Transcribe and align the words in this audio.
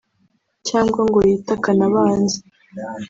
cyangwa 0.67 1.01
ngo 1.07 1.19
yitakane 1.27 1.83
abanzi 1.89 2.37